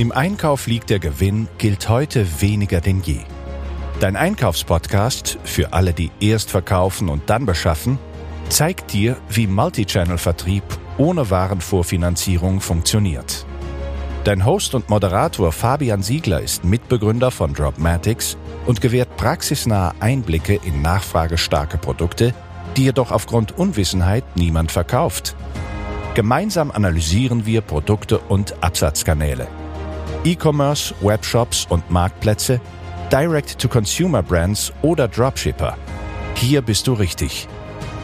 [0.00, 3.18] Im Einkauf liegt der Gewinn gilt heute weniger denn je.
[4.00, 7.98] Dein Einkaufspodcast für alle, die erst verkaufen und dann beschaffen,
[8.48, 10.62] zeigt dir, wie Multichannel-Vertrieb
[10.96, 13.44] ohne Warenvorfinanzierung funktioniert.
[14.24, 20.80] Dein Host und Moderator Fabian Siegler ist Mitbegründer von Dropmatics und gewährt praxisnahe Einblicke in
[20.80, 22.32] nachfragestarke Produkte,
[22.74, 25.36] die jedoch aufgrund Unwissenheit niemand verkauft.
[26.14, 29.59] Gemeinsam analysieren wir Produkte und Absatzkanäle.
[30.22, 32.60] E-Commerce, Webshops und Marktplätze,
[33.10, 35.78] Direct-to-Consumer-Brands oder Dropshipper.
[36.34, 37.48] Hier bist du richtig.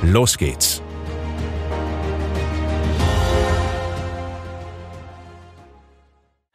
[0.03, 0.81] Los geht's!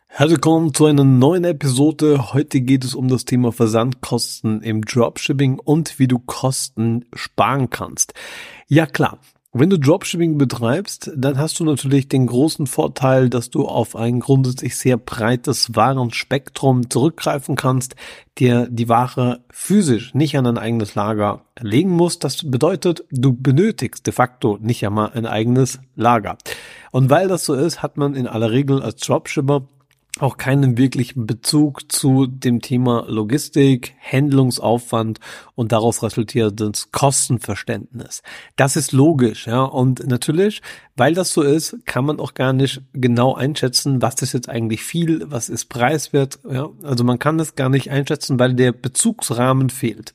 [0.07, 2.33] Herzlich willkommen zu einer neuen Episode.
[2.33, 8.13] Heute geht es um das Thema Versandkosten im Dropshipping und wie du Kosten sparen kannst.
[8.67, 9.19] Ja klar,
[9.53, 14.21] wenn du Dropshipping betreibst, dann hast du natürlich den großen Vorteil, dass du auf ein
[14.21, 17.95] grundsätzlich sehr breites Warenspektrum zurückgreifen kannst,
[18.37, 22.23] dir die Ware physisch nicht an ein eigenes Lager legen musst.
[22.23, 26.37] Das bedeutet, du benötigst de facto nicht einmal ein eigenes Lager.
[26.91, 29.67] Und weil das so ist, hat man in aller Regel als Dropshipper
[30.21, 35.19] auch keinen wirklichen Bezug zu dem Thema Logistik, Handlungsaufwand
[35.55, 38.21] und daraus resultierendes Kostenverständnis.
[38.55, 39.63] Das ist logisch, ja.
[39.63, 40.61] Und natürlich,
[40.95, 44.83] weil das so ist, kann man auch gar nicht genau einschätzen, was ist jetzt eigentlich
[44.83, 46.69] viel, was ist preiswert, ja.
[46.83, 50.13] Also man kann das gar nicht einschätzen, weil der Bezugsrahmen fehlt.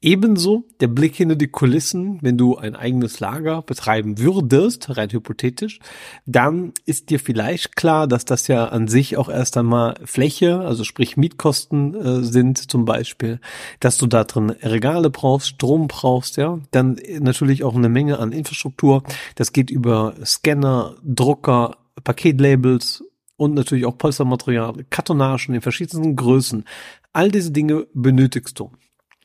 [0.00, 5.80] Ebenso der Blick hinter die Kulissen, wenn du ein eigenes Lager betreiben würdest, rein hypothetisch,
[6.24, 10.84] dann ist dir vielleicht klar, dass das ja an sich auch erst einmal Fläche, also
[10.84, 13.40] sprich Mietkosten äh, sind zum Beispiel,
[13.80, 18.30] dass du da drin Regale brauchst, Strom brauchst, ja, dann natürlich auch eine Menge an
[18.30, 19.02] Infrastruktur.
[19.34, 23.02] Das geht über Scanner, Drucker, Paketlabels
[23.36, 26.64] und natürlich auch Polstermaterial, Kartonagen in verschiedensten Größen.
[27.12, 28.70] All diese Dinge benötigst du.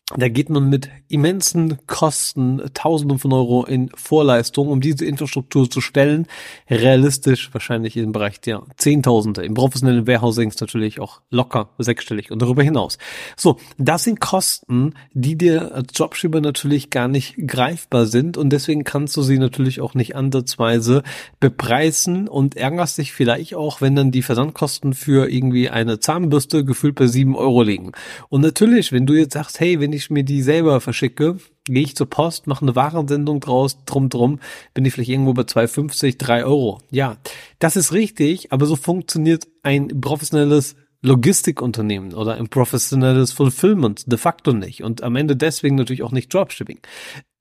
[0.09, 5.79] Da geht man mit immensen Kosten, Tausenden von Euro in Vorleistung, um diese Infrastruktur zu
[5.79, 6.27] stellen.
[6.69, 9.45] Realistisch wahrscheinlich im Bereich der Zehntausende.
[9.45, 12.97] Im professionellen Warehousing ist natürlich auch locker sechsstellig und darüber hinaus.
[13.37, 18.83] So, das sind Kosten, die dir als Dropshipper natürlich gar nicht greifbar sind und deswegen
[18.83, 21.03] kannst du sie natürlich auch nicht ansatzweise
[21.39, 26.95] bepreisen und ärgerst dich vielleicht auch, wenn dann die Versandkosten für irgendwie eine Zahnbürste gefühlt
[26.95, 27.93] bei sieben Euro liegen.
[28.27, 31.95] Und natürlich, wenn du jetzt sagst, hey, wenn ich mir die selber verschicke, gehe ich
[31.95, 34.39] zur Post, mache eine Warensendung draus, drum drum,
[34.73, 36.79] bin ich vielleicht irgendwo bei 2,50, 3 Euro.
[36.91, 37.17] Ja,
[37.59, 44.53] das ist richtig, aber so funktioniert ein professionelles Logistikunternehmen oder ein professionelles Fulfillment de facto
[44.53, 46.79] nicht und am Ende deswegen natürlich auch nicht Dropshipping.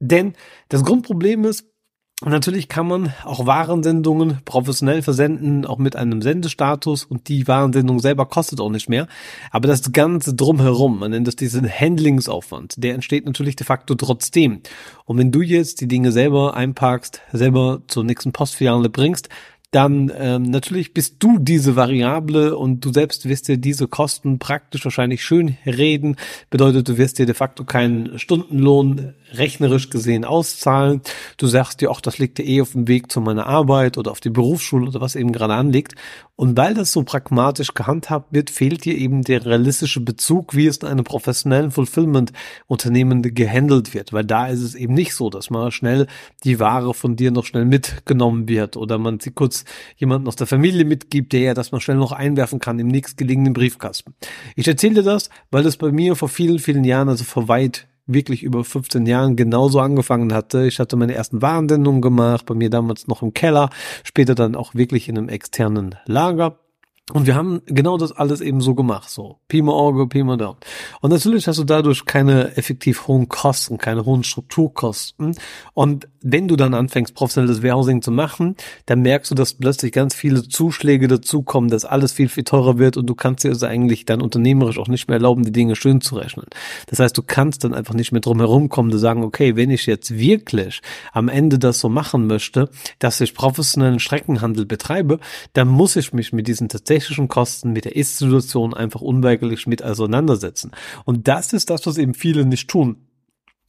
[0.00, 0.34] Denn
[0.68, 1.71] das Grundproblem ist,
[2.20, 7.98] und natürlich kann man auch Warensendungen professionell versenden, auch mit einem Sendestatus und die Warensendung
[7.98, 9.08] selber kostet auch nicht mehr.
[9.50, 14.60] Aber das Ganze drumherum, man nennt das diesen Handlingsaufwand, der entsteht natürlich de facto trotzdem.
[15.04, 19.28] Und wenn du jetzt die Dinge selber einparkst, selber zur nächsten Postfiliale bringst,
[19.72, 24.84] dann ähm, natürlich bist du diese Variable und du selbst wirst dir diese Kosten praktisch
[24.84, 26.16] wahrscheinlich schön reden.
[26.50, 31.00] Bedeutet, du wirst dir de facto keinen Stundenlohn rechnerisch gesehen auszahlen.
[31.38, 34.10] Du sagst dir, auch das liegt dir eh auf dem Weg zu meiner Arbeit oder
[34.10, 35.94] auf die Berufsschule oder was eben gerade anliegt.
[36.42, 40.78] Und weil das so pragmatisch gehandhabt wird, fehlt dir eben der realistische Bezug, wie es
[40.78, 44.12] in einem professionellen Fulfillment-Unternehmen gehandelt wird.
[44.12, 46.08] Weil da ist es eben nicht so, dass mal schnell
[46.42, 49.64] die Ware von dir noch schnell mitgenommen wird oder man sie kurz
[49.96, 53.52] jemanden aus der Familie mitgibt, der ja das mal schnell noch einwerfen kann im nächstgelegenen
[53.52, 54.12] Briefkasten.
[54.56, 57.86] Ich erzähle dir das, weil das bei mir vor vielen, vielen Jahren, also vor weit
[58.14, 60.66] wirklich über 15 Jahren genauso angefangen hatte.
[60.66, 63.70] Ich hatte meine ersten Warensendungen gemacht, bei mir damals noch im Keller,
[64.04, 66.61] später dann auch wirklich in einem externen Lager.
[67.10, 70.54] Und wir haben genau das alles eben so gemacht, so Pima Orgo, Pima Down.
[71.00, 75.34] Und natürlich hast du dadurch keine effektiv hohen Kosten, keine hohen Strukturkosten.
[75.74, 78.54] Und wenn du dann anfängst, professionelles Warehousing zu machen,
[78.86, 82.96] dann merkst du, dass plötzlich ganz viele Zuschläge dazukommen, dass alles viel, viel teurer wird
[82.96, 86.00] und du kannst dir also eigentlich dann unternehmerisch auch nicht mehr erlauben, die Dinge schön
[86.00, 86.46] zu rechnen.
[86.86, 89.70] Das heißt, du kannst dann einfach nicht mehr drum herum kommen, zu sagen, okay, wenn
[89.70, 90.80] ich jetzt wirklich
[91.12, 92.70] am Ende das so machen möchte,
[93.00, 95.18] dass ich professionellen Streckenhandel betreibe,
[95.52, 99.82] dann muss ich mich mit diesen tatsächlichen tatsächlichen Kosten mit der Ist-Situation einfach unweigerlich mit
[99.82, 100.72] auseinandersetzen.
[101.04, 102.96] Und das ist das, was eben viele nicht tun.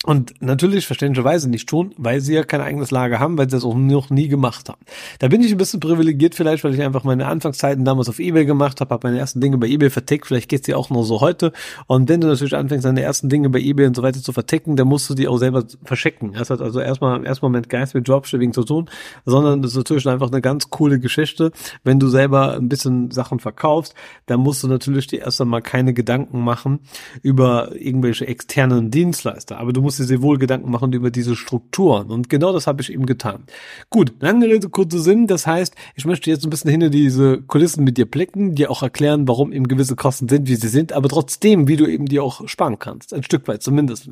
[0.05, 3.63] Und natürlich verständlicherweise nicht tun, weil sie ja kein eigenes Lager haben, weil sie das
[3.63, 4.81] auch noch nie gemacht haben.
[5.19, 8.43] Da bin ich ein bisschen privilegiert vielleicht, weil ich einfach meine Anfangszeiten damals auf Ebay
[8.43, 11.21] gemacht habe, habe meine ersten Dinge bei Ebay vertickt, vielleicht geht's dir auch noch so
[11.21, 11.53] heute.
[11.87, 14.75] Und wenn du natürlich anfängst, deine ersten Dinge bei Ebay und so weiter zu verticken,
[14.75, 16.33] dann musst du die auch selber verschicken.
[16.33, 18.89] Das hat also erstmal erstmal mit Geist mit Dropshipping zu tun,
[19.25, 21.53] sondern das ist natürlich einfach eine ganz coole Geschichte.
[21.85, 23.95] Wenn du selber ein bisschen Sachen verkaufst,
[24.25, 26.79] dann musst du natürlich dir erst einmal keine Gedanken machen
[27.21, 29.59] über irgendwelche externen Dienstleister.
[29.59, 32.11] Aber du musst dir sehr wohl Gedanken machen über diese Strukturen.
[32.11, 33.43] Und genau das habe ich eben getan.
[33.89, 35.27] Gut, lange Rede, kurzer Sinn.
[35.27, 38.83] Das heißt, ich möchte jetzt ein bisschen hinter diese Kulissen mit dir blicken, dir auch
[38.83, 42.19] erklären, warum eben gewisse Kosten sind, wie sie sind, aber trotzdem, wie du eben die
[42.19, 43.13] auch sparen kannst.
[43.13, 44.09] Ein Stück weit zumindest.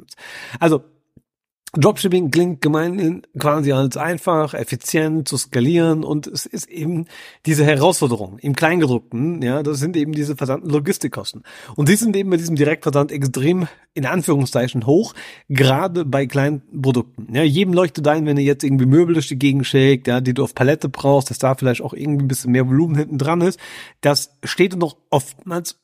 [0.60, 0.82] Also,
[1.74, 7.06] Dropshipping klingt gemeinhin quasi als einfach, effizient zu skalieren und es ist eben
[7.46, 11.44] diese Herausforderung im Kleingedruckten, ja, das sind eben diese verdammten Logistikkosten.
[11.78, 15.14] Und die sind eben bei diesem Direktversand extrem in Anführungszeichen hoch,
[15.48, 17.34] gerade bei kleinen Produkten.
[17.34, 20.34] Ja, jedem leuchtet ein, wenn ihr jetzt irgendwie Möbel durch die Gegend schickt, ja, die
[20.34, 23.40] du auf Palette brauchst, dass da vielleicht auch irgendwie ein bisschen mehr Volumen hinten dran
[23.40, 23.60] ist.
[24.02, 25.81] Das steht noch oftmals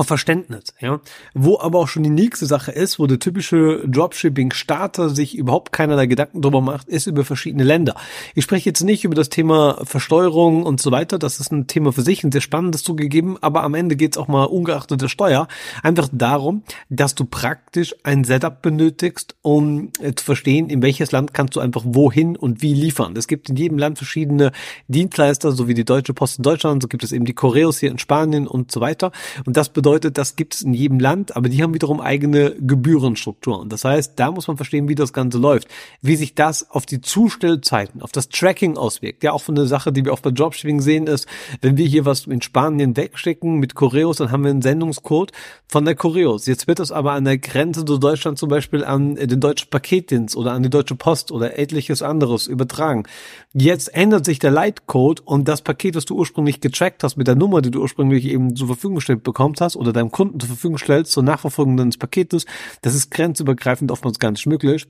[0.00, 1.00] auf Verständnis, ja.
[1.34, 6.06] Wo aber auch schon die nächste Sache ist, wo der typische Dropshipping-Starter sich überhaupt keinerlei
[6.06, 7.94] Gedanken drüber macht, ist über verschiedene Länder.
[8.34, 11.92] Ich spreche jetzt nicht über das Thema Versteuerung und so weiter, das ist ein Thema
[11.92, 15.08] für sich, ein sehr spannendes zugegeben, aber am Ende geht es auch mal ungeachtet der
[15.08, 15.48] Steuer
[15.82, 21.34] einfach darum, dass du praktisch ein Setup benötigst, um äh, zu verstehen, in welches Land
[21.34, 23.14] kannst du einfach wohin und wie liefern.
[23.16, 24.52] Es gibt in jedem Land verschiedene
[24.88, 27.90] Dienstleister, so wie die Deutsche Post in Deutschland, so gibt es eben die Choreos hier
[27.90, 29.12] in Spanien und so weiter.
[29.44, 32.56] Und das bedeutet, bedeutet, das gibt es in jedem Land, aber die haben wiederum eigene
[32.58, 33.68] Gebührenstrukturen.
[33.68, 35.68] Das heißt, da muss man verstehen, wie das Ganze läuft,
[36.02, 39.22] wie sich das auf die Zustellzeiten, auf das Tracking auswirkt.
[39.22, 41.28] Ja, auch von der Sache, die wir auch bei Dropshipping sehen, ist,
[41.60, 45.30] wenn wir hier was in Spanien wegschicken mit Choreos, dann haben wir einen Sendungscode
[45.68, 46.46] von der Choreos.
[46.46, 50.36] Jetzt wird das aber an der Grenze zu Deutschland zum Beispiel an den deutschen Paketdienst
[50.36, 53.04] oder an die Deutsche Post oder etliches anderes übertragen.
[53.52, 57.36] Jetzt ändert sich der Leitcode und das Paket, das du ursprünglich getrackt hast mit der
[57.36, 60.78] Nummer, die du ursprünglich eben zur Verfügung gestellt bekommst hast oder deinem Kunden zur Verfügung
[60.78, 62.46] stellst zur Nachverfolgung deines Paketes,
[62.82, 64.86] das ist grenzübergreifend oftmals gar nicht möglich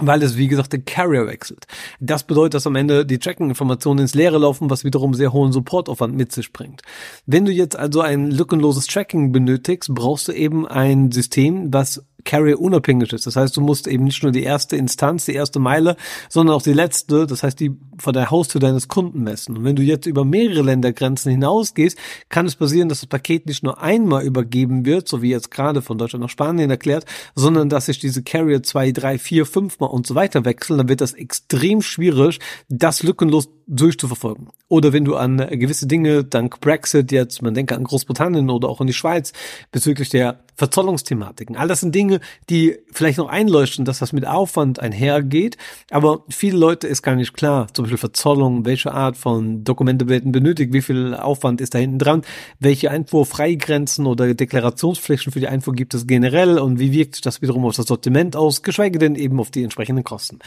[0.00, 1.66] weil es, wie gesagt, der Carrier wechselt.
[2.00, 6.14] Das bedeutet, dass am Ende die Tracking-Informationen ins Leere laufen, was wiederum sehr hohen Supportaufwand
[6.14, 6.82] mit sich bringt.
[7.26, 12.60] Wenn du jetzt also ein lückenloses Tracking benötigst, brauchst du eben ein System, was Carrier
[12.60, 13.26] unabhängig ist.
[13.26, 15.96] Das heißt, du musst eben nicht nur die erste Instanz, die erste Meile,
[16.28, 19.56] sondern auch die letzte, das heißt die vor der Haustür deines Kunden messen.
[19.56, 21.98] Und wenn du jetzt über mehrere Ländergrenzen hinausgehst,
[22.28, 25.82] kann es passieren, dass das Paket nicht nur einmal übergeben wird, so wie jetzt gerade
[25.82, 27.04] von Deutschland nach Spanien erklärt,
[27.34, 30.78] sondern dass sich diese Carrier zwei, drei, vier, fünfmal und so weiter wechseln.
[30.78, 34.48] Dann wird das extrem schwierig, das lückenlos durchzuverfolgen.
[34.68, 38.80] Oder wenn du an gewisse Dinge dank Brexit jetzt, man denke an Großbritannien oder auch
[38.80, 39.32] an die Schweiz
[39.70, 41.56] bezüglich der Verzollungsthematiken.
[41.56, 42.20] All das sind Dinge,
[42.50, 45.56] die vielleicht noch einleuchten, dass das mit Aufwand einhergeht,
[45.90, 47.68] aber viele Leute ist gar nicht klar.
[47.72, 51.98] Zum Beispiel Verzollung, welche Art von Dokumente werden benötigt, wie viel Aufwand ist da hinten
[51.98, 52.22] dran,
[52.58, 57.40] welche Einfuhrfreigrenzen oder Deklarationsflächen für die Einfuhr gibt es generell und wie wirkt sich das
[57.42, 60.40] wiederum auf das Sortiment aus, geschweige denn eben auf die entsprechenden Kosten.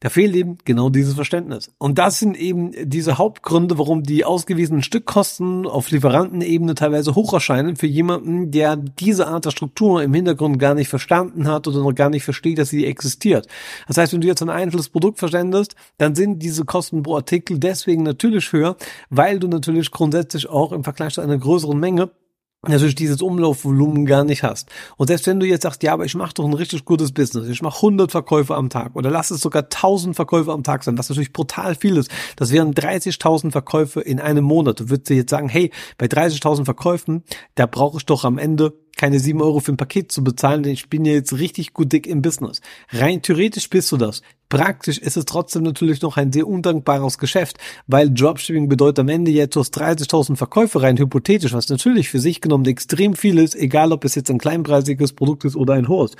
[0.00, 1.70] Da fehlt eben genau dieses Verständnis.
[1.78, 7.76] Und das sind eben diese Hauptgründe, warum die ausgewiesenen Stückkosten auf Lieferantenebene teilweise hoch erscheinen
[7.76, 11.94] für jemanden, der diese Art der Struktur im Hintergrund gar nicht verstanden hat oder noch
[11.94, 13.46] gar nicht versteht, dass sie existiert.
[13.88, 17.58] Das heißt, wenn du jetzt ein einzelnes Produkt versendest, dann sind diese Kosten pro Artikel
[17.58, 18.76] deswegen natürlich höher,
[19.08, 22.10] weil du natürlich grundsätzlich auch im Vergleich zu einer größeren Menge
[22.68, 24.68] natürlich dieses Umlaufvolumen gar nicht hast.
[24.96, 27.48] Und selbst wenn du jetzt sagst, ja, aber ich mache doch ein richtig gutes Business,
[27.48, 30.98] ich mache 100 Verkäufe am Tag oder lass es sogar 1000 Verkäufe am Tag sein,
[30.98, 32.10] was natürlich brutal viel ist.
[32.36, 34.80] Das wären 30.000 Verkäufe in einem Monat.
[34.80, 37.24] Du würdest dir jetzt sagen, hey, bei 30.000 Verkäufen,
[37.54, 40.72] da brauche ich doch am Ende keine sieben Euro für ein Paket zu bezahlen, denn
[40.72, 42.60] ich bin ja jetzt richtig gut dick im Business.
[42.90, 44.22] Rein theoretisch bist du das.
[44.48, 49.32] Praktisch ist es trotzdem natürlich noch ein sehr undankbares Geschäft, weil Dropshipping bedeutet am Ende
[49.32, 53.92] jetzt aus 30.000 Verkäufe rein hypothetisch, was natürlich für sich genommen extrem viel ist, egal
[53.92, 56.12] ob es jetzt ein kleinpreisiges Produkt ist oder ein hohes.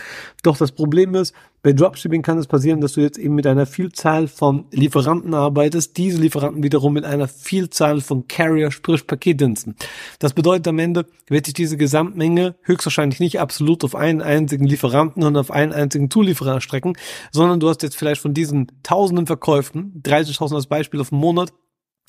[0.42, 1.34] Doch das Problem ist,
[1.66, 5.96] bei Dropshipping kann es passieren, dass du jetzt eben mit einer Vielzahl von Lieferanten arbeitest,
[5.96, 9.74] diese Lieferanten wiederum mit einer Vielzahl von Carrier, sprich Paketdiensten.
[10.20, 15.24] Das bedeutet am Ende wird sich diese Gesamtmenge höchstwahrscheinlich nicht absolut auf einen einzigen Lieferanten
[15.24, 16.96] und auf einen einzigen Zulieferer erstrecken,
[17.32, 21.52] sondern du hast jetzt vielleicht von diesen tausenden Verkäufen, 30.000 als Beispiel auf den Monat,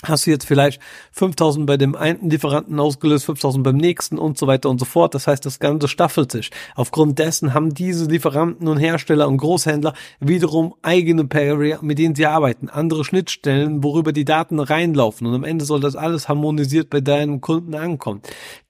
[0.05, 0.79] hast du jetzt vielleicht
[1.11, 5.15] 5000 bei dem einen Lieferanten ausgelöst, 5000 beim nächsten und so weiter und so fort.
[5.15, 6.51] Das heißt, das Ganze staffelt sich.
[6.75, 12.27] Aufgrund dessen haben diese Lieferanten und Hersteller und Großhändler wiederum eigene Pair, mit denen sie
[12.27, 17.01] arbeiten, andere Schnittstellen, worüber die Daten reinlaufen und am Ende soll das alles harmonisiert bei
[17.01, 18.21] deinem Kunden ankommen.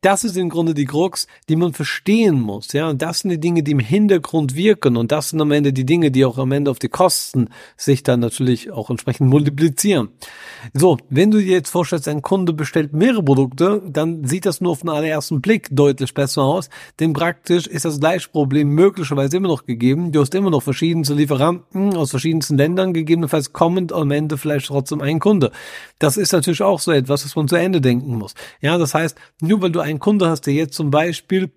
[0.01, 2.87] Das ist im Grunde die Krux, die man verstehen muss, ja.
[2.87, 4.95] Und das sind die Dinge, die im Hintergrund wirken.
[4.95, 8.03] Und das sind am Ende die Dinge, die auch am Ende auf die Kosten sich
[8.03, 10.09] dann natürlich auch entsprechend multiplizieren.
[10.73, 14.73] So, wenn du dir jetzt vorstellst, ein Kunde bestellt mehrere Produkte, dann sieht das nur
[14.73, 16.69] auf den allerersten Blick deutlich besser aus.
[16.99, 20.11] Denn praktisch ist das gleiche Problem möglicherweise immer noch gegeben.
[20.11, 25.01] Du hast immer noch verschiedenste Lieferanten aus verschiedensten Ländern, gegebenenfalls kommend am Ende vielleicht trotzdem
[25.01, 25.51] ein Kunde.
[25.97, 28.35] Das ist natürlich auch so etwas, was man zu Ende denken muss.
[28.61, 31.51] Ja, das heißt, nur weil du einen Kunde hast, der jetzt zum Beispiel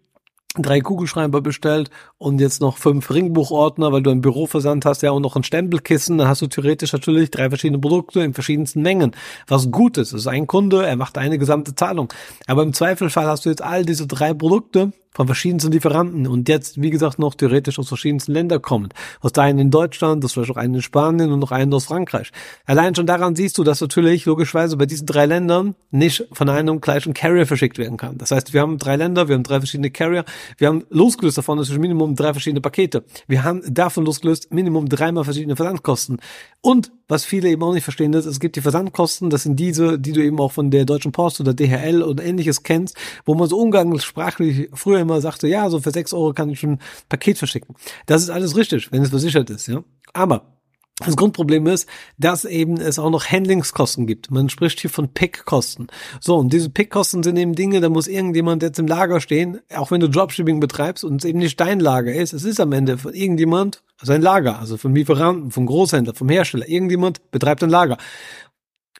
[0.57, 5.23] drei Kugelschreiber bestellt und jetzt noch fünf Ringbuchordner, weil du ein Büroversand hast, ja, und
[5.23, 9.12] noch ein Stempelkissen, dann hast du theoretisch natürlich drei verschiedene Produkte in verschiedensten Mengen.
[9.47, 12.12] Was gut ist, ist ein Kunde, er macht eine gesamte Zahlung.
[12.47, 16.80] Aber im Zweifelfall hast du jetzt all diese drei Produkte von verschiedensten Lieferanten und jetzt,
[16.80, 18.90] wie gesagt, noch theoretisch aus verschiedensten Ländern kommen.
[19.20, 22.30] Aus einen in Deutschland, das vielleicht auch einen in Spanien und noch einen aus Frankreich.
[22.64, 26.80] Allein schon daran siehst du, dass natürlich logischerweise bei diesen drei Ländern nicht von einem
[26.80, 28.18] gleichen Carrier verschickt werden kann.
[28.18, 30.24] Das heißt, wir haben drei Länder, wir haben drei verschiedene Carrier,
[30.58, 33.04] wir haben losgelöst davon, ist Minimum drei verschiedene Pakete.
[33.26, 36.18] Wir haben davon losgelöst Minimum dreimal verschiedene Versandkosten.
[36.60, 39.98] Und was viele eben auch nicht verstehen ist, es gibt die Versandkosten, das sind diese,
[39.98, 43.48] die du eben auch von der Deutschen Post oder DHL und ähnliches kennst, wo man
[43.48, 47.38] so umgangssprachlich früher immer sagte, ja, so für sechs Euro kann ich schon ein Paket
[47.38, 47.75] verschicken.
[48.07, 49.83] Das ist alles richtig, wenn es versichert ist, ja.
[50.12, 50.61] Aber
[51.04, 51.88] das Grundproblem ist,
[52.19, 54.30] dass eben es auch noch Handlingskosten gibt.
[54.30, 55.87] Man spricht hier von Pickkosten.
[56.21, 59.90] So, und diese Pickkosten sind eben Dinge, da muss irgendjemand jetzt im Lager stehen, auch
[59.90, 62.35] wenn du Dropshipping betreibst und es eben nicht dein Lager ist.
[62.35, 66.28] Es ist am Ende von irgendjemand, also ein Lager, also vom Lieferanten, vom Großhändler, vom
[66.28, 66.69] Hersteller.
[66.69, 67.97] Irgendjemand betreibt ein Lager.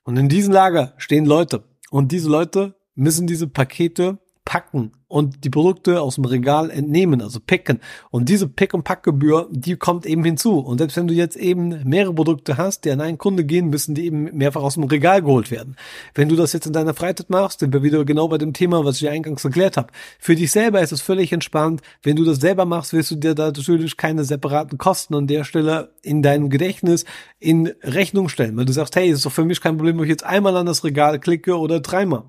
[0.05, 1.65] Und in diesem Lager stehen Leute.
[1.91, 7.41] Und diese Leute müssen diese Pakete packen und die Produkte aus dem Regal entnehmen, also
[7.41, 7.81] picken.
[8.11, 10.59] Und diese Pick- und Packgebühr, die kommt eben hinzu.
[10.59, 13.95] Und selbst wenn du jetzt eben mehrere Produkte hast, die an einen Kunde gehen, müssen
[13.95, 15.77] die eben mehrfach aus dem Regal geholt werden.
[16.15, 18.85] Wenn du das jetzt in deiner Freizeit machst, sind wir wieder genau bei dem Thema,
[18.85, 19.93] was ich eingangs erklärt habe.
[20.19, 21.83] Für dich selber ist es völlig entspannt.
[22.03, 25.45] Wenn du das selber machst, wirst du dir da natürlich keine separaten Kosten an der
[25.45, 27.05] Stelle in deinem Gedächtnis
[27.39, 30.11] in Rechnung stellen, weil du sagst, hey, ist doch für mich kein Problem, ob ich
[30.11, 32.25] jetzt einmal an das Regal klicke oder dreimal.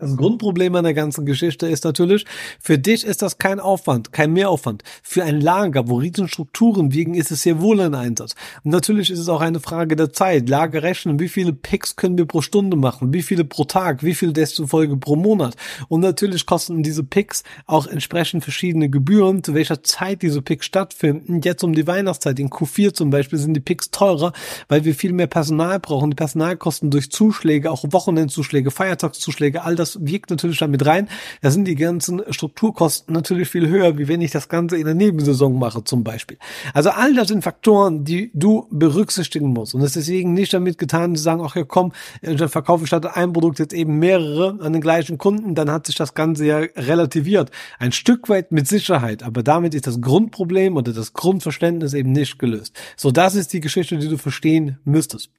[0.00, 2.24] Das Grundproblem an der ganzen Geschichte ist natürlich,
[2.60, 4.84] für dich ist das kein Aufwand, kein Mehraufwand.
[5.02, 8.36] Für ein Lager, wo riesen Strukturen wiegen, ist es sehr wohl ein Einsatz.
[8.62, 10.48] Und natürlich ist es auch eine Frage der Zeit.
[10.48, 14.14] Lager rechnen, wie viele Picks können wir pro Stunde machen, wie viele pro Tag, wie
[14.14, 15.56] viel desto Folge pro Monat.
[15.88, 21.40] Und natürlich kosten diese Picks auch entsprechend verschiedene Gebühren, zu welcher Zeit diese Picks stattfinden.
[21.42, 24.32] Jetzt um die Weihnachtszeit, in Q4 zum Beispiel, sind die Picks teurer,
[24.68, 26.10] weil wir viel mehr Personal brauchen.
[26.10, 31.08] Die Personalkosten durch Zuschläge, auch Wochenendzuschläge, Feiertagszuschläge, all das das wirkt natürlich damit rein.
[31.40, 34.94] Da sind die ganzen Strukturkosten natürlich viel höher, wie wenn ich das Ganze in der
[34.94, 36.38] Nebensaison mache zum Beispiel.
[36.74, 39.74] Also all das sind Faktoren, die du berücksichtigen musst.
[39.74, 41.92] Und es ist deswegen nicht damit getan, zu sagen, ach ja komm,
[42.22, 45.86] dann verkaufe ich statt ein Produkt jetzt eben mehrere an den gleichen Kunden, dann hat
[45.86, 47.50] sich das Ganze ja relativiert.
[47.78, 52.38] Ein Stück weit mit Sicherheit, aber damit ist das Grundproblem oder das Grundverständnis eben nicht
[52.38, 52.74] gelöst.
[52.96, 55.30] So, das ist die Geschichte, die du verstehen müsstest.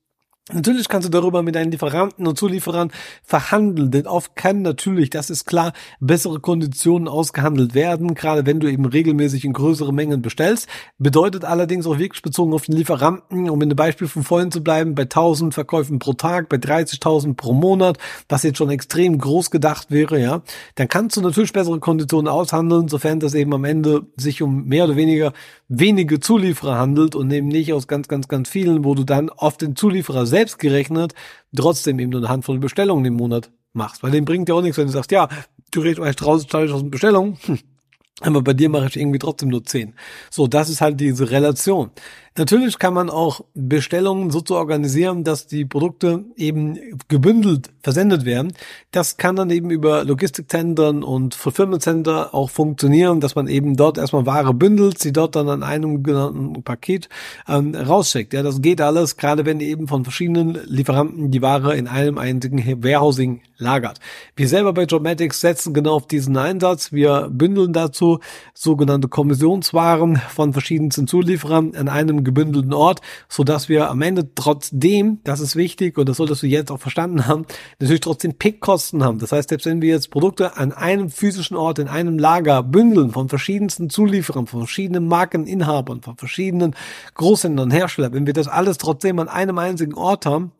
[0.51, 2.91] Natürlich kannst du darüber mit deinen Lieferanten und Zulieferern
[3.24, 8.68] verhandeln, denn oft kann natürlich, das ist klar, bessere Konditionen ausgehandelt werden, gerade wenn du
[8.68, 10.68] eben regelmäßig in größere Mengen bestellst.
[10.98, 14.63] Bedeutet allerdings auch wirklich bezogen auf den Lieferanten, um in dem Beispiel von vorhin zu
[14.63, 19.51] bleiben, bei 1000 Verkäufen pro Tag, bei 30.000 pro Monat, was jetzt schon extrem groß
[19.51, 20.41] gedacht wäre, ja,
[20.74, 24.86] dann kannst du natürlich bessere Konditionen aushandeln, sofern das eben am Ende sich um mehr
[24.86, 25.32] oder weniger
[25.68, 29.62] wenige Zulieferer handelt und eben nicht aus ganz, ganz, ganz vielen, wo du dann oft
[29.62, 31.13] den Zulieferer selbst selbst gerechnet
[31.53, 34.03] trotzdem eben nur eine Handvoll Bestellungen im Monat machst.
[34.03, 35.27] Weil dem bringt ja auch nichts, wenn du sagst, ja,
[35.72, 37.60] du redest eigentlich draußen 20.000 Bestellungen, hm.
[38.22, 39.96] aber bei dir mache ich irgendwie trotzdem nur 10.
[40.29, 41.91] So, das ist halt diese Relation.
[42.38, 48.53] Natürlich kann man auch Bestellungen so zu organisieren, dass die Produkte eben gebündelt versendet werden.
[48.91, 53.98] Das kann dann eben über Logistikzentren und Fulfillment Center auch funktionieren, dass man eben dort
[53.98, 57.09] erstmal Ware bündelt, sie dort dann an einem genannten Paket
[57.48, 58.33] ähm, rausschickt.
[58.33, 62.83] Ja, das geht alles, gerade wenn eben von verschiedenen Lieferanten die Ware in einem einzigen
[62.83, 64.00] Warehousing lagert.
[64.36, 66.91] Wir selber bei Jobmatics setzen genau auf diesen Einsatz.
[66.91, 68.19] Wir bündeln dazu
[68.53, 75.19] sogenannte Kommissionswaren von verschiedensten Zulieferern an einem gebündelten Ort, so dass wir am Ende trotzdem,
[75.24, 77.45] das ist wichtig und das solltest du jetzt auch verstanden haben,
[77.79, 79.19] natürlich trotzdem Pickkosten haben.
[79.19, 83.12] Das heißt, selbst wenn wir jetzt Produkte an einem physischen Ort in einem Lager bündeln
[83.12, 86.75] von verschiedensten Zulieferern, von verschiedenen Markeninhabern, von verschiedenen
[87.15, 90.51] Großhändlern, Herstellern, wenn wir das alles trotzdem an einem einzigen Ort haben,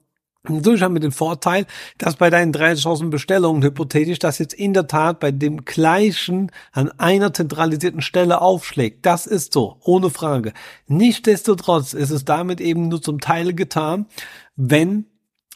[0.50, 1.66] Natürlich haben wir den Vorteil,
[1.98, 6.92] dass bei deinen 30.000 Bestellungen hypothetisch das jetzt in der Tat bei dem gleichen an
[6.98, 9.06] einer zentralisierten Stelle aufschlägt.
[9.06, 10.54] Das ist so, ohne Frage.
[10.88, 14.08] Nichtsdestotrotz ist es damit eben nur zum Teil getan,
[14.56, 15.06] wenn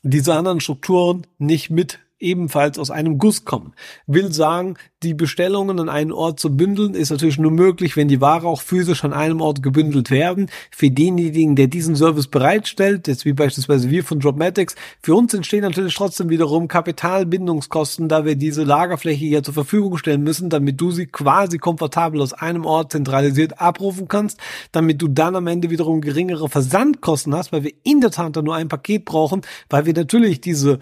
[0.03, 3.73] diese anderen Strukturen nicht mit ebenfalls aus einem Guss kommen.
[4.07, 8.21] Will sagen, die Bestellungen an einen Ort zu bündeln ist natürlich nur möglich, wenn die
[8.21, 10.49] Ware auch physisch an einem Ort gebündelt werden.
[10.71, 15.61] Für denjenigen, der diesen Service bereitstellt, jetzt wie beispielsweise wir von Dropmatics, für uns entstehen
[15.61, 20.91] natürlich trotzdem wiederum Kapitalbindungskosten, da wir diese Lagerfläche hier zur Verfügung stellen müssen, damit du
[20.91, 24.39] sie quasi komfortabel aus einem Ort zentralisiert abrufen kannst,
[24.71, 28.55] damit du dann am Ende wiederum geringere Versandkosten hast, weil wir in der Tat nur
[28.55, 30.79] ein Paket brauchen, weil wir natürlich diese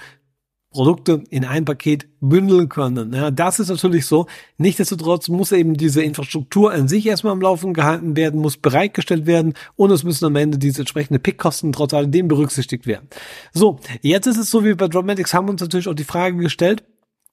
[0.71, 3.13] Produkte in ein Paket bündeln können.
[3.13, 4.27] Ja, das ist natürlich so.
[4.57, 9.53] Nichtsdestotrotz muss eben diese Infrastruktur an sich erstmal am Laufen gehalten werden, muss bereitgestellt werden
[9.75, 13.07] und es müssen am Ende diese entsprechende Pickkosten trotz alledem berücksichtigt werden.
[13.51, 16.37] So, jetzt ist es so wie bei Dropmatics haben wir uns natürlich auch die Frage
[16.37, 16.83] gestellt,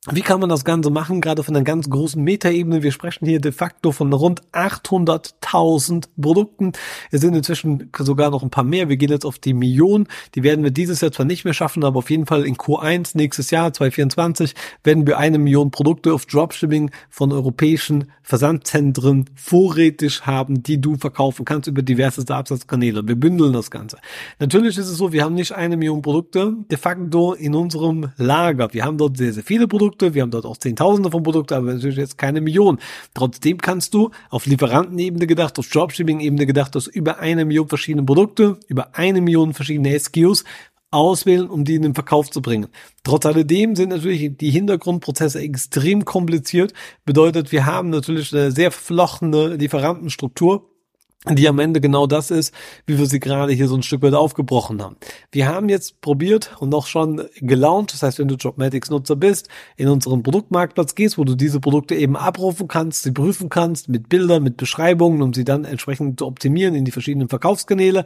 [0.07, 2.85] wie kann man das Ganze machen, gerade von einer ganz großen Metaebene?
[2.85, 6.73] Wir sprechen hier de facto von rund 800.000 Produkten.
[7.11, 8.89] Es sind inzwischen sogar noch ein paar mehr.
[8.89, 10.07] Wir gehen jetzt auf die Million.
[10.37, 13.17] Die werden wir dieses Jahr zwar nicht mehr schaffen, aber auf jeden Fall in Q1
[13.17, 20.63] nächstes Jahr, 2024, werden wir eine Million Produkte auf Dropshipping von europäischen Versandzentren vorrätig haben,
[20.63, 23.07] die du verkaufen kannst über diverse Absatzkanäle.
[23.09, 23.99] Wir bündeln das Ganze.
[24.39, 28.73] Natürlich ist es so, wir haben nicht eine Million Produkte de facto in unserem Lager.
[28.73, 31.55] Wir haben dort sehr, sehr viele Produkte Produkte, wir haben dort auch Zehntausende von Produkten,
[31.55, 32.79] aber natürlich jetzt keine Millionen.
[33.15, 38.59] Trotzdem kannst du auf Lieferantenebene gedacht, auf Dropshipping-Ebene gedacht, aus über eine Million verschiedene Produkte,
[38.69, 40.45] über eine Million verschiedene SKUs
[40.91, 42.69] auswählen, um die in den Verkauf zu bringen.
[43.03, 46.73] Trotz alledem sind natürlich die Hintergrundprozesse extrem kompliziert.
[47.05, 50.71] Bedeutet, wir haben natürlich eine sehr verflochtene Lieferantenstruktur
[51.27, 52.55] die am Ende genau das ist,
[52.87, 54.97] wie wir sie gerade hier so ein Stück weit aufgebrochen haben.
[55.33, 59.49] Wir haben jetzt probiert und auch schon gelauncht, das heißt, wenn du Jobmatics Nutzer bist,
[59.77, 64.09] in unseren Produktmarktplatz gehst, wo du diese Produkte eben abrufen kannst, sie prüfen kannst mit
[64.09, 68.05] Bildern, mit Beschreibungen, um sie dann entsprechend zu optimieren in die verschiedenen Verkaufskanäle,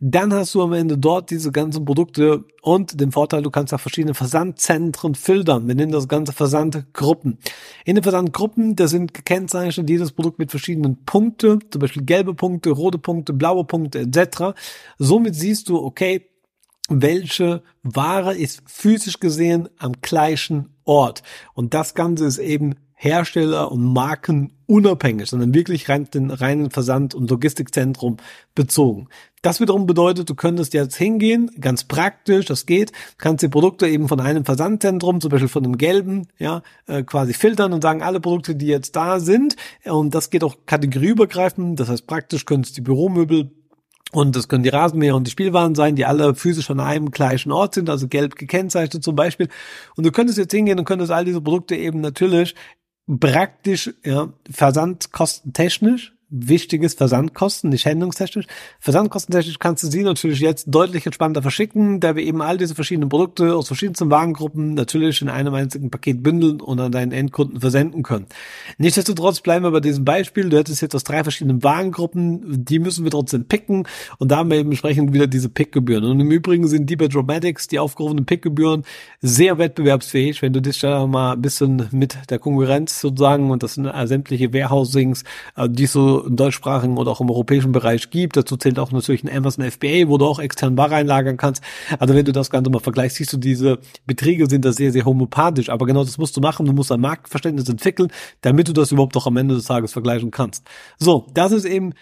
[0.00, 3.80] dann hast du am Ende dort diese ganzen Produkte und den Vorteil, du kannst auch
[3.80, 5.68] verschiedene Versandzentren filtern.
[5.68, 7.36] Wir nennen das Ganze Versandgruppen.
[7.84, 12.63] In den Versandgruppen, da sind gekennzeichnet jedes Produkt mit verschiedenen Punkten, zum Beispiel gelbe Punkte,
[12.70, 14.56] rote Punkte, blaue Punkte etc.
[14.98, 16.28] Somit siehst du, okay,
[16.88, 21.22] welche Ware ist physisch gesehen am gleichen Ort.
[21.54, 27.14] Und das Ganze ist eben Hersteller und Marken unabhängig, sondern wirklich rein den reinen Versand-
[27.14, 28.16] und Logistikzentrum
[28.54, 29.08] bezogen.
[29.42, 34.08] Das wiederum bedeutet, du könntest jetzt hingehen, ganz praktisch, das geht, kannst die Produkte eben
[34.08, 38.20] von einem Versandzentrum, zum Beispiel von dem gelben, ja, äh, quasi filtern und sagen, alle
[38.20, 42.80] Produkte, die jetzt da sind, und das geht auch kategorieübergreifend, das heißt praktisch könntest die
[42.80, 43.50] Büromöbel
[44.14, 47.50] und das können die Rasenmäher und die Spielwaren sein, die alle physisch an einem gleichen
[47.50, 49.48] Ort sind, also gelb gekennzeichnet zum Beispiel.
[49.96, 52.54] Und du könntest jetzt hingehen und könntest all diese Produkte eben natürlich
[53.06, 58.46] praktisch, ja, versandkostentechnisch wichtiges Versandkosten, nicht handlungstechnisch.
[58.80, 63.08] Versandkostentechnisch kannst du sie natürlich jetzt deutlich entspannter verschicken, da wir eben all diese verschiedenen
[63.08, 68.02] Produkte aus verschiedensten Warengruppen natürlich in einem einzigen Paket bündeln und an deinen Endkunden versenden
[68.02, 68.26] können.
[68.78, 70.48] Nichtsdestotrotz bleiben wir bei diesem Beispiel.
[70.48, 73.86] Du hättest jetzt aus drei verschiedenen Warengruppen, die müssen wir trotzdem picken
[74.18, 76.04] und da haben wir eben entsprechend wieder diese Pickgebühren.
[76.04, 78.84] Und im Übrigen sind die bei Dramatics, die aufgerufenen Pickgebühren,
[79.20, 83.74] sehr wettbewerbsfähig, wenn du dich da mal ein bisschen mit der Konkurrenz sozusagen und das
[83.74, 85.24] sind sämtliche Warehousings,
[85.56, 88.36] äh, die so im deutschsprachigen oder auch im europäischen Bereich gibt.
[88.36, 91.62] Dazu zählt auch natürlich ein Amazon FBA, wo du auch extern Ware einlagern kannst.
[91.98, 95.04] Also wenn du das Ganze mal vergleichst, siehst du, diese Beträge sind da sehr, sehr
[95.04, 95.70] homopathisch.
[95.70, 96.66] Aber genau das musst du machen.
[96.66, 98.10] Du musst ein Marktverständnis entwickeln,
[98.40, 100.64] damit du das überhaupt auch am Ende des Tages vergleichen kannst.
[100.98, 101.92] So, das ist eben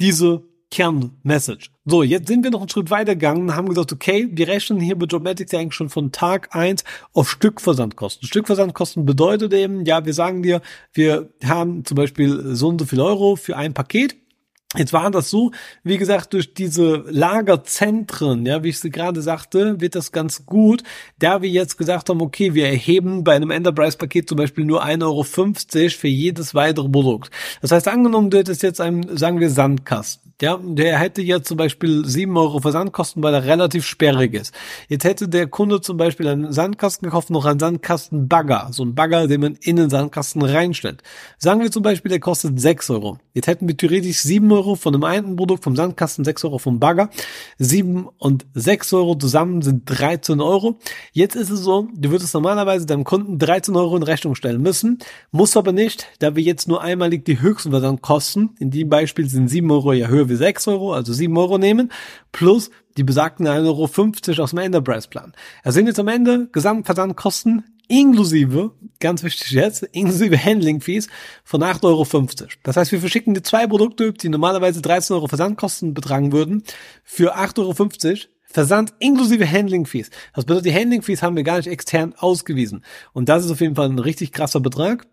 [0.00, 1.70] diese Kernmessage.
[1.84, 4.80] So, jetzt sind wir noch einen Schritt weiter gegangen und haben gesagt, okay, wir rechnen
[4.80, 6.82] hier bei Jobmatics ja eigentlich schon von Tag eins
[7.12, 8.26] auf Stückversandkosten.
[8.26, 10.62] Stückversandkosten bedeutet eben, ja, wir sagen dir,
[10.94, 14.16] wir haben zum Beispiel so und so viel Euro für ein Paket
[14.76, 15.50] Jetzt war das so,
[15.84, 20.82] wie gesagt, durch diese Lagerzentren, ja, wie ich sie gerade sagte, wird das ganz gut,
[21.18, 25.02] da wir jetzt gesagt haben, okay, wir erheben bei einem Enterprise-Paket zum Beispiel nur 1,50
[25.04, 25.24] Euro
[25.90, 27.30] für jedes weitere Produkt.
[27.60, 30.32] Das heißt, angenommen, du hättest jetzt einen, sagen wir, Sandkasten.
[30.42, 34.52] Ja, der hätte jetzt zum Beispiel 7 Euro Versandkosten, weil er relativ sperrig ist.
[34.88, 38.70] Jetzt hätte der Kunde zum Beispiel einen Sandkasten gekauft, noch einen Sandkastenbagger.
[38.72, 41.04] So ein Bagger, den man in den Sandkasten reinstellt.
[41.38, 43.18] Sagen wir zum Beispiel, der kostet 6 Euro.
[43.34, 46.80] Jetzt hätten wir theoretisch 7 Euro von dem einen Produkt, vom Sandkasten, 6 Euro vom
[46.80, 47.10] Bagger.
[47.58, 50.78] 7 und 6 Euro zusammen sind 13 Euro.
[51.12, 54.98] Jetzt ist es so, du würdest normalerweise deinem Kunden 13 Euro in Rechnung stellen müssen.
[55.30, 59.48] Muss aber nicht, da wir jetzt nur einmalig die höchsten Versandkosten, in dem Beispiel sind
[59.48, 61.92] 7 Euro ja höher wie 6 Euro, also 7 Euro nehmen,
[62.30, 65.32] plus die besagten 1,50 Euro aus dem Enterprise-Plan.
[65.64, 71.08] Es sind jetzt am Ende Gesamtversandkosten inklusive, ganz wichtig jetzt, inklusive Handling-Fees
[71.44, 72.06] von 8,50 Euro.
[72.62, 76.62] Das heißt, wir verschicken dir zwei Produkte, die normalerweise 13 Euro Versandkosten betragen würden,
[77.04, 77.74] für 8,50 Euro
[78.44, 80.10] Versand inklusive Handling Fees.
[80.34, 82.84] Das bedeutet, die Handling Fees haben wir gar nicht extern ausgewiesen.
[83.12, 85.06] Und das ist auf jeden Fall ein richtig krasser Betrag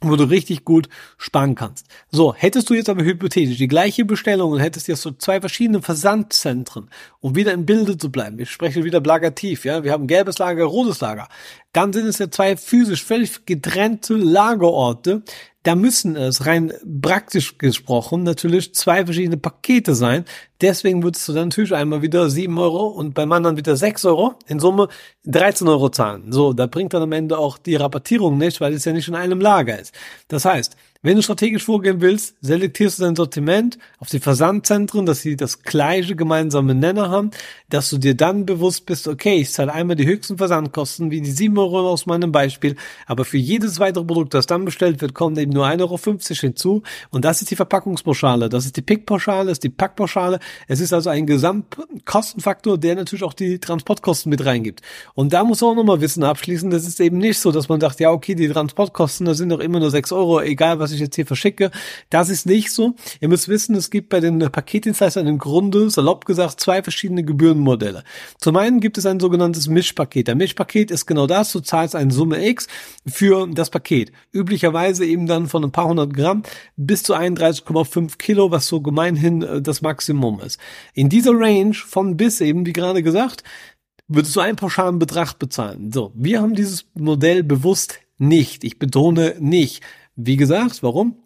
[0.00, 1.86] wo du richtig gut sparen kannst.
[2.10, 5.82] So, hättest du jetzt aber hypothetisch die gleiche Bestellung und hättest jetzt so zwei verschiedene
[5.82, 6.88] Versandzentren,
[7.20, 8.38] um wieder im Bilde zu bleiben.
[8.38, 9.82] Ich spreche wieder plagativ, ja.
[9.82, 11.28] Wir haben gelbes Lager, rotes Lager.
[11.72, 15.22] Dann sind es ja zwei physisch völlig getrennte Lagerorte,
[15.68, 20.24] da müssen es rein praktisch gesprochen natürlich zwei verschiedene Pakete sein.
[20.62, 24.34] Deswegen würdest du dann natürlich einmal wieder sieben Euro und beim anderen wieder sechs Euro,
[24.46, 24.88] in Summe
[25.26, 26.32] 13 Euro zahlen.
[26.32, 29.14] So, da bringt dann am Ende auch die Rabattierung nicht, weil es ja nicht in
[29.14, 29.94] einem Lager ist.
[30.28, 35.20] Das heißt, wenn du strategisch vorgehen willst, selektierst du dein Sortiment auf die Versandzentren, dass
[35.20, 37.30] sie das gleiche gemeinsame Nenner haben,
[37.68, 41.30] dass du dir dann bewusst bist, okay, ich zahle einmal die höchsten Versandkosten, wie die
[41.30, 42.74] 7 Euro aus meinem Beispiel,
[43.06, 45.98] aber für jedes weitere Produkt, das dann bestellt wird, kommt eben nur 1,50 Euro
[46.40, 46.82] hinzu.
[47.10, 51.10] Und das ist die Verpackungspauschale, das ist die Pickpauschale, ist die Packpauschale, es ist also
[51.10, 54.82] ein Gesamtkostenfaktor, der natürlich auch die Transportkosten mit reingibt.
[55.14, 57.80] Und da muss man auch nochmal wissen abschließen, das ist eben nicht so, dass man
[57.80, 60.94] sagt, ja okay, die Transportkosten, das sind doch immer nur 6 Euro, egal was was
[60.94, 61.70] ich jetzt hier verschicke.
[62.10, 62.94] Das ist nicht so.
[63.20, 68.04] Ihr müsst wissen, es gibt bei den Paketdienstleistern im Grunde, salopp gesagt, zwei verschiedene Gebührenmodelle.
[68.38, 70.28] Zum einen gibt es ein sogenanntes Mischpaket.
[70.30, 71.52] Ein Mischpaket ist genau das.
[71.52, 72.68] Du zahlst eine Summe X
[73.06, 74.12] für das Paket.
[74.32, 76.42] Üblicherweise eben dann von ein paar hundert Gramm
[76.76, 80.58] bis zu 31,5 Kilo, was so gemeinhin äh, das Maximum ist.
[80.94, 83.44] In dieser Range von bis eben, wie gerade gesagt,
[84.08, 85.92] würdest du einen pauschalen Betrag bezahlen.
[85.92, 88.64] So, wir haben dieses Modell bewusst nicht.
[88.64, 89.82] Ich betone nicht.
[90.20, 91.16] Wie gesagt, warum?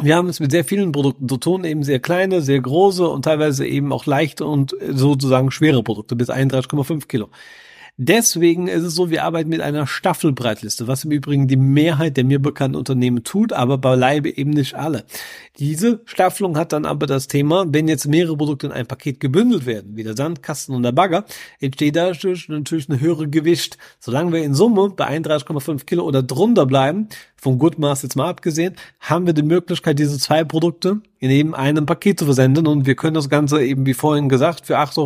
[0.00, 3.24] Wir haben es mit sehr vielen Produkten zu tun, eben sehr kleine, sehr große und
[3.24, 7.28] teilweise eben auch leichte und sozusagen schwere Produkte bis 31,5 Kilo.
[7.98, 12.24] Deswegen ist es so, wir arbeiten mit einer Staffelbreitliste, was im Übrigen die Mehrheit der
[12.24, 15.06] mir bekannten Unternehmen tut, aber beileibe eben nicht alle.
[15.58, 19.64] Diese Staffelung hat dann aber das Thema, wenn jetzt mehrere Produkte in ein Paket gebündelt
[19.64, 21.24] werden, wie der Sandkasten und der Bagger,
[21.58, 23.78] entsteht dadurch natürlich eine höhere Gewicht.
[23.98, 28.74] Solange wir in Summe bei 31,5 Kilo oder drunter bleiben, vom Goodmaß jetzt mal abgesehen,
[29.00, 32.94] haben wir die Möglichkeit, diese zwei Produkte in eben einem Paket zu versenden und wir
[32.94, 34.98] können das Ganze eben, wie vorhin gesagt, für 8,50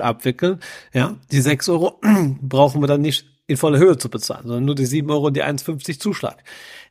[0.00, 0.58] Euro abwickeln.
[0.92, 2.00] Ja, die 6 Euro
[2.42, 5.36] brauchen wir dann nicht in voller Höhe zu bezahlen, sondern nur die 7 Euro und
[5.36, 6.42] die 1,50 Zuschlag.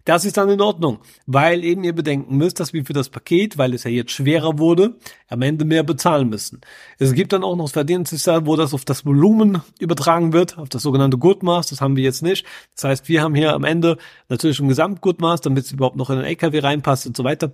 [0.06, 3.58] Das ist dann in Ordnung, weil eben ihr bedenken müsst, dass wir für das Paket,
[3.58, 4.96] weil es ja jetzt schwerer wurde,
[5.28, 6.62] am Ende mehr bezahlen müssen.
[7.00, 10.84] Es gibt dann auch noch Verdienstlichkeit, wo das auf das Volumen übertragen wird, auf das
[10.84, 12.46] sogenannte Gutmaß, das haben wir jetzt nicht.
[12.76, 13.98] Das heißt, wir haben hier am Ende
[14.30, 17.52] natürlich ein Gesamtgutmaß, damit es überhaupt noch in den LKW reinpasst und so weiter.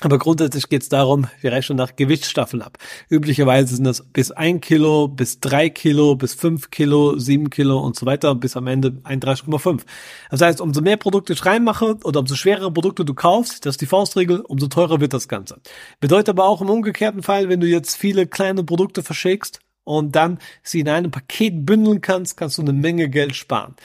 [0.00, 2.78] Aber grundsätzlich geht es darum, wir rechnen nach Gewichtsstaffeln ab.
[3.08, 7.94] Üblicherweise sind das bis ein Kilo, bis drei Kilo, bis fünf Kilo, sieben Kilo und
[7.96, 9.82] so weiter, bis am Ende 31,5.
[10.30, 13.82] Das heißt, umso mehr Produkte ich reinmache oder umso schwerere Produkte du kaufst, das ist
[13.82, 15.60] die Faustregel, umso teurer wird das Ganze.
[16.00, 20.38] Bedeutet aber auch im umgekehrten Fall, wenn du jetzt viele kleine Produkte verschickst und dann
[20.64, 23.76] sie in einem Paket bündeln kannst, kannst du eine Menge Geld sparen.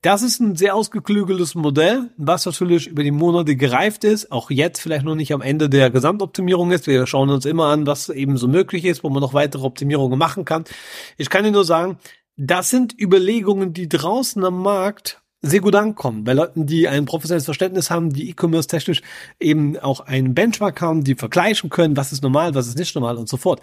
[0.00, 4.80] Das ist ein sehr ausgeklügeltes Modell, was natürlich über die Monate gereift ist, auch jetzt
[4.80, 6.86] vielleicht noch nicht am Ende der Gesamtoptimierung ist.
[6.86, 10.16] Wir schauen uns immer an, was eben so möglich ist, wo man noch weitere Optimierungen
[10.16, 10.62] machen kann.
[11.16, 11.98] Ich kann dir nur sagen,
[12.36, 16.24] das sind Überlegungen, die draußen am Markt sehr gut ankommen.
[16.24, 19.02] Bei Leuten, die ein professionelles Verständnis haben, die E-Commerce technisch
[19.38, 23.16] eben auch einen Benchmark haben, die vergleichen können, was ist normal, was ist nicht normal
[23.16, 23.60] und so fort.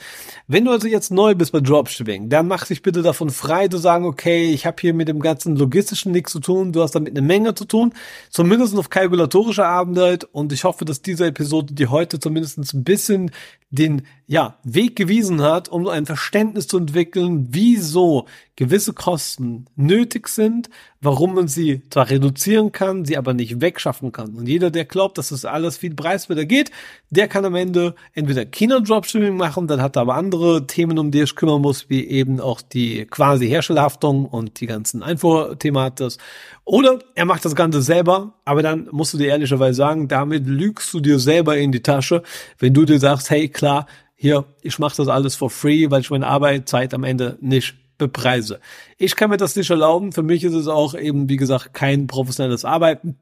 [0.47, 3.77] Wenn du also jetzt neu bist bei Dropshipping, dann mach dich bitte davon frei, zu
[3.77, 7.11] sagen, okay, ich habe hier mit dem ganzen logistischen nichts zu tun, du hast damit
[7.11, 7.93] eine Menge zu tun,
[8.29, 13.31] zumindest auf kalkulatorischer Arbeit und ich hoffe, dass diese Episode dir heute zumindest ein bisschen
[13.69, 20.69] den ja, Weg gewiesen hat, um ein Verständnis zu entwickeln, wieso gewisse Kosten nötig sind,
[21.05, 24.35] warum man sie zwar reduzieren kann, sie aber nicht wegschaffen kann.
[24.35, 26.71] Und jeder, der glaubt, dass das alles viel preiswerter geht,
[27.09, 31.19] der kann am Ende entweder China-Dropshipping machen, dann hat er aber andere Themen, um die
[31.19, 36.17] sich kümmern muss, wie eben auch die quasi Herstellerhaftung und die ganzen Einfuhrthematis.
[36.65, 40.93] Oder er macht das Ganze selber, aber dann musst du dir ehrlicherweise sagen, damit lügst
[40.93, 42.23] du dir selber in die Tasche,
[42.59, 46.09] wenn du dir sagst, hey, klar, hier, ich mache das alles for free, weil ich
[46.09, 48.59] meine Arbeitszeit am Ende nicht bepreise.
[48.97, 50.11] Ich kann mir das nicht erlauben.
[50.11, 53.17] Für mich ist es auch eben, wie gesagt, kein professionelles Arbeiten.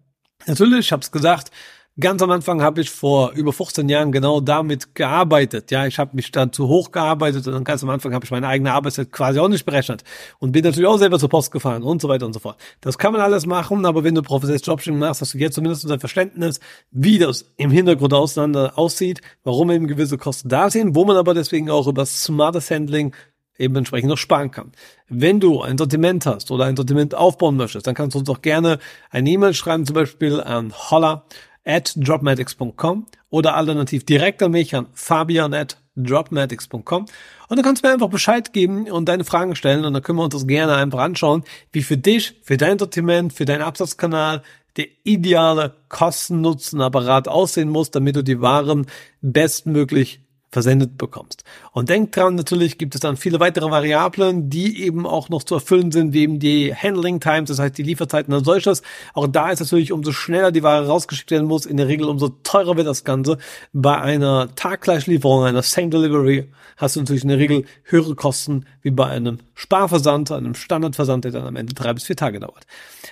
[0.45, 1.51] Natürlich, ich habe es gesagt,
[1.99, 5.69] Ganz am Anfang habe ich vor über 15 Jahren genau damit gearbeitet.
[5.69, 8.47] Ja, ich habe mich dann zu hoch gearbeitet und ganz am Anfang habe ich meine
[8.47, 10.03] eigene Arbeitszeit quasi auch nicht berechnet
[10.39, 12.57] und bin natürlich auch selber zur Post gefahren und so weiter und so fort.
[12.81, 15.83] Das kann man alles machen, aber wenn du professionelles Jobsharing machst, hast du jetzt zumindest
[15.83, 16.59] unser Verständnis,
[16.89, 21.35] wie das im Hintergrund auseinander aussieht, warum eben gewisse Kosten da sind, wo man aber
[21.35, 23.13] deswegen auch über smartes Handling
[23.57, 24.71] eben entsprechend noch sparen kann.
[25.09, 28.41] Wenn du ein Sortiment hast oder ein Sortiment aufbauen möchtest, dann kannst du uns auch
[28.41, 31.25] gerne eine E-Mail schreiben, zum Beispiel an holla
[31.65, 37.05] at dropmatics.com oder alternativ direkt an mich an fabian at dropmatics.com
[37.49, 40.17] und dann kannst du mir einfach Bescheid geben und deine Fragen stellen und dann können
[40.17, 44.41] wir uns das gerne einfach anschauen, wie für dich, für dein Sortiment, für deinen Absatzkanal
[44.75, 48.87] der ideale Kosten-Nutzen-Apparat aussehen muss, damit du die Waren
[49.21, 50.21] bestmöglich
[50.53, 51.43] versendet bekommst.
[51.71, 55.55] Und denk dran, natürlich gibt es dann viele weitere Variablen, die eben auch noch zu
[55.55, 58.83] erfüllen sind, wie eben die Handling Times, das heißt die Lieferzeiten und solches.
[59.15, 62.29] Auch da ist natürlich, umso schneller die Ware rausgeschickt werden muss, in der Regel umso
[62.29, 63.39] teurer wird das Ganze.
[63.73, 68.91] Bei einer Taggleichlieferung, einer Same Delivery, hast du natürlich in der Regel höhere Kosten wie
[68.91, 72.67] bei einem Sparversand, einem Standardversand, der dann am Ende drei bis vier Tage dauert.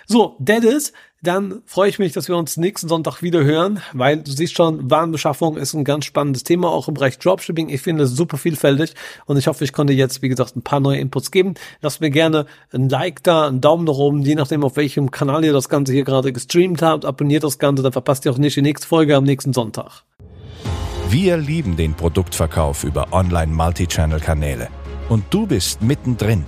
[0.05, 4.17] So, that is, dann freue ich mich, dass wir uns nächsten Sonntag wieder hören, weil
[4.17, 7.69] du siehst schon, Warenbeschaffung ist ein ganz spannendes Thema, auch im Bereich Dropshipping.
[7.69, 8.95] Ich finde es super vielfältig
[9.27, 11.53] und ich hoffe, ich konnte jetzt, wie gesagt, ein paar neue Inputs geben.
[11.81, 15.45] Lass mir gerne ein Like da, einen Daumen nach oben, je nachdem, auf welchem Kanal
[15.45, 17.05] ihr das Ganze hier gerade gestreamt habt.
[17.05, 20.03] Abonniert das Ganze, dann verpasst ihr auch nicht die nächste Folge am nächsten Sonntag.
[21.09, 24.69] Wir lieben den Produktverkauf über Online-Multichannel-Kanäle.
[25.09, 26.45] Und du bist mittendrin.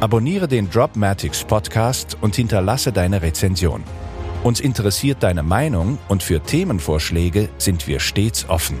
[0.00, 3.84] Abonniere den Dropmatics Podcast und hinterlasse deine Rezension.
[4.42, 8.80] Uns interessiert deine Meinung und für Themenvorschläge sind wir stets offen.